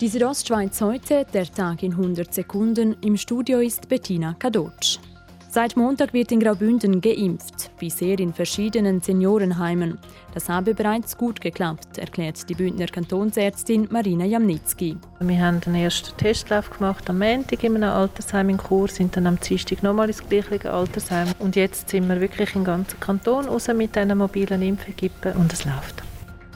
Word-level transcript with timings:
Die 0.00 0.06
Südostschweiz 0.06 0.80
heute, 0.80 1.26
der 1.34 1.52
Tag 1.52 1.82
in 1.82 1.90
100 1.90 2.32
Sekunden. 2.32 2.94
Im 3.00 3.16
Studio 3.16 3.58
ist 3.58 3.88
Bettina 3.88 4.36
Kadotsch. 4.38 5.00
Seit 5.50 5.76
Montag 5.76 6.12
wird 6.12 6.30
in 6.30 6.38
Graubünden 6.38 7.00
geimpft, 7.00 7.72
bisher 7.80 8.20
in 8.20 8.32
verschiedenen 8.32 9.00
Seniorenheimen. 9.00 9.98
Das 10.34 10.48
habe 10.48 10.72
bereits 10.72 11.18
gut 11.18 11.40
geklappt, 11.40 11.98
erklärt 11.98 12.48
die 12.48 12.54
Bündner 12.54 12.86
Kantonsärztin 12.86 13.88
Marina 13.90 14.24
Jamnitzki. 14.24 14.96
Wir 15.18 15.40
haben 15.40 15.60
den 15.62 15.74
ersten 15.74 16.16
Testlauf 16.16 16.70
gemacht 16.70 17.10
am 17.10 17.18
Montag 17.18 17.64
in 17.64 17.74
einem 17.74 17.90
Altersheim 17.90 18.50
in 18.50 18.58
Chur, 18.58 18.86
sind 18.86 19.16
dann 19.16 19.26
am 19.26 19.40
Dienstag 19.40 19.82
nochmal 19.82 20.06
ins 20.06 20.22
gleiche 20.22 20.72
Altersheim. 20.72 21.26
Und 21.40 21.56
jetzt 21.56 21.88
sind 21.88 22.08
wir 22.08 22.20
wirklich 22.20 22.54
im 22.54 22.62
ganzen 22.62 23.00
Kanton 23.00 23.46
raus 23.46 23.66
mit 23.74 23.96
diesen 23.96 24.16
mobilen 24.16 24.62
Impfequipen 24.62 25.32
und 25.32 25.52
es 25.52 25.64
läuft. 25.64 26.07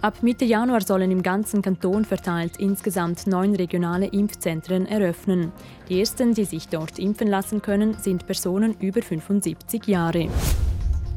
Ab 0.00 0.22
Mitte 0.22 0.44
Januar 0.44 0.80
sollen 0.80 1.10
im 1.10 1.24
ganzen 1.24 1.60
Kanton 1.60 2.04
verteilt 2.04 2.58
insgesamt 2.58 3.26
neun 3.26 3.56
regionale 3.56 4.06
Impfzentren 4.06 4.86
eröffnen. 4.86 5.50
Die 5.88 5.98
ersten, 5.98 6.34
die 6.34 6.44
sich 6.44 6.68
dort 6.68 7.00
impfen 7.00 7.26
lassen 7.26 7.62
können, 7.62 7.94
sind 7.94 8.24
Personen 8.24 8.76
über 8.78 9.02
75 9.02 9.88
Jahre. 9.88 10.28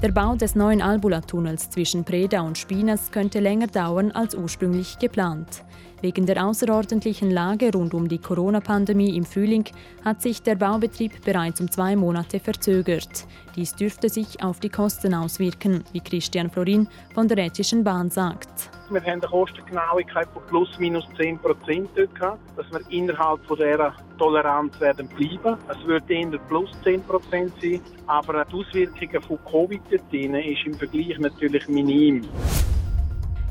Der 0.00 0.12
Bau 0.12 0.36
des 0.36 0.54
neuen 0.54 0.80
Albula-Tunnels 0.80 1.70
zwischen 1.70 2.04
Preda 2.04 2.42
und 2.42 2.56
Spinas 2.56 3.10
könnte 3.10 3.40
länger 3.40 3.66
dauern 3.66 4.12
als 4.12 4.36
ursprünglich 4.36 5.00
geplant. 5.00 5.64
Wegen 6.00 6.26
der 6.26 6.46
außerordentlichen 6.46 7.28
Lage 7.30 7.72
rund 7.72 7.92
um 7.92 8.08
die 8.08 8.18
Corona-Pandemie 8.18 9.16
im 9.16 9.24
Frühling 9.24 9.64
hat 10.04 10.22
sich 10.22 10.42
der 10.42 10.54
Baubetrieb 10.54 11.24
bereits 11.24 11.60
um 11.60 11.68
zwei 11.68 11.96
Monate 11.96 12.38
verzögert. 12.38 13.26
Dies 13.56 13.74
dürfte 13.74 14.08
sich 14.08 14.40
auf 14.40 14.60
die 14.60 14.68
Kosten 14.68 15.12
auswirken, 15.12 15.82
wie 15.92 16.00
Christian 16.00 16.50
Florin 16.50 16.86
von 17.14 17.26
der 17.26 17.38
Rätischen 17.38 17.82
Bahn 17.82 18.10
sagt. 18.10 18.70
Wir 18.90 19.00
haben 19.00 19.10
eine 19.10 19.20
Kostengenauigkeit 19.22 20.28
von 20.32 20.42
plus 20.46 20.78
minus 20.78 21.04
10 21.16 21.38
Prozent 21.40 21.90
gehabt, 21.96 22.38
dass 22.56 22.70
wir 22.70 22.80
innerhalb 22.90 23.40
dieser 23.48 23.92
Toleranz 24.18 24.80
werden 24.80 25.08
bleiben. 25.08 25.58
Es 25.68 25.84
wird 25.84 26.08
eher 26.08 26.38
plus 26.48 26.70
10 26.84 27.02
Prozent 27.02 27.52
sein, 27.60 27.80
aber 28.06 28.44
die 28.44 28.54
Auswirkungen 28.54 29.22
von 29.22 29.38
Covid 29.50 29.82
ist 29.90 30.04
im 30.12 30.74
Vergleich 30.74 31.18
natürlich 31.18 31.68
minim. 31.68 32.22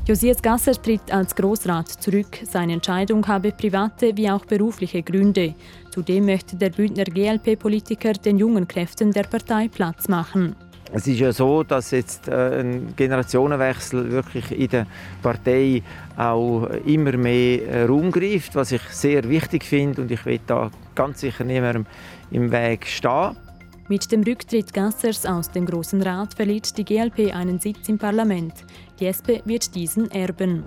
Josias 0.08 0.40
Gasser 0.40 0.72
tritt 0.72 1.12
als 1.12 1.36
Großrat 1.36 1.86
zurück. 1.86 2.38
Seine 2.50 2.72
Entscheidung 2.72 3.28
habe 3.28 3.52
private 3.52 4.16
wie 4.16 4.30
auch 4.30 4.46
berufliche 4.46 5.02
Gründe. 5.02 5.54
Zudem 5.90 6.24
möchte 6.24 6.56
der 6.56 6.70
Bündner 6.70 7.04
GLP-Politiker 7.04 8.14
den 8.14 8.38
jungen 8.38 8.66
Kräften 8.66 9.12
der 9.12 9.24
Partei 9.24 9.68
Platz 9.68 10.08
machen. 10.08 10.56
Es 10.94 11.06
ist 11.06 11.20
ja 11.20 11.30
so, 11.30 11.62
dass 11.62 11.90
jetzt 11.90 12.26
äh, 12.26 12.60
ein 12.60 12.94
Generationenwechsel 12.96 14.10
wirklich 14.10 14.50
in 14.58 14.68
der 14.68 14.86
Partei 15.20 15.82
auch 16.16 16.64
immer 16.86 17.14
mehr 17.18 17.68
äh, 17.68 17.84
Raum 17.84 18.10
greift, 18.10 18.54
was 18.54 18.72
ich 18.72 18.80
sehr 18.84 19.28
wichtig 19.28 19.62
finde 19.62 20.00
und 20.00 20.10
ich 20.10 20.24
will 20.24 20.40
da 20.46 20.70
ganz 20.94 21.20
sicher 21.20 21.44
niemandem 21.44 21.84
im 22.30 22.50
Weg 22.50 22.86
stehen. 22.86 23.36
Mit 23.90 24.12
dem 24.12 24.22
Rücktritt 24.22 24.74
Gassers 24.74 25.24
aus 25.24 25.50
dem 25.50 25.64
Grossen 25.64 26.02
Rat 26.02 26.34
verliert 26.34 26.76
die 26.76 26.84
GLP 26.84 27.34
einen 27.34 27.58
Sitz 27.58 27.88
im 27.88 27.96
Parlament. 27.96 28.52
Die 29.00 29.06
SP 29.08 29.40
wird 29.46 29.74
diesen 29.74 30.10
erben. 30.10 30.62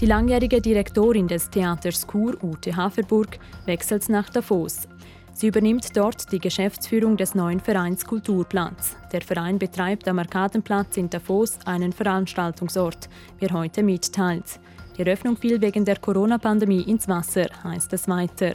Die 0.00 0.06
langjährige 0.06 0.62
Direktorin 0.62 1.28
des 1.28 1.50
Theaters 1.50 2.06
Chur, 2.10 2.42
Ute 2.42 2.74
Haferburg, 2.74 3.38
wechselt 3.66 4.08
nach 4.08 4.30
Davos. 4.30 4.88
Sie 5.34 5.48
übernimmt 5.48 5.94
dort 5.94 6.32
die 6.32 6.38
Geschäftsführung 6.38 7.18
des 7.18 7.34
neuen 7.34 7.60
Vereins 7.60 8.06
Kulturplatz. 8.06 8.96
Der 9.12 9.20
Verein 9.20 9.58
betreibt 9.58 10.08
am 10.08 10.18
Arkadenplatz 10.18 10.96
in 10.96 11.10
Davos 11.10 11.58
einen 11.66 11.92
Veranstaltungsort, 11.92 13.10
wie 13.38 13.44
er 13.44 13.52
heute 13.52 13.82
mitteilt. 13.82 14.58
Die 14.96 15.02
Eröffnung 15.02 15.36
fiel 15.36 15.60
wegen 15.60 15.84
der 15.84 15.98
Corona-Pandemie 15.98 16.80
ins 16.80 17.06
Wasser, 17.08 17.48
heißt 17.62 17.92
es 17.92 18.08
weiter. 18.08 18.54